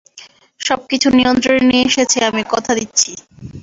[0.59, 3.11] সবকিছু নিয়ন্ত্রণে নিয়ে এসেছি আমি, কথা দিচ্ছি।